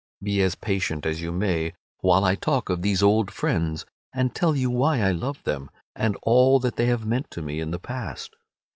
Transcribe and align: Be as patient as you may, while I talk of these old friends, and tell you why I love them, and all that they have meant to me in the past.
Be 0.23 0.41
as 0.41 0.55
patient 0.55 1.05
as 1.05 1.21
you 1.21 1.31
may, 1.31 1.73
while 1.99 2.23
I 2.25 2.33
talk 2.33 2.71
of 2.71 2.81
these 2.81 3.03
old 3.03 3.29
friends, 3.29 3.85
and 4.15 4.33
tell 4.33 4.55
you 4.55 4.71
why 4.71 4.99
I 4.99 5.11
love 5.11 5.43
them, 5.43 5.69
and 5.95 6.17
all 6.23 6.59
that 6.61 6.75
they 6.75 6.87
have 6.87 7.05
meant 7.05 7.29
to 7.29 7.41
me 7.43 7.59
in 7.59 7.69
the 7.69 7.77
past. 7.77 8.35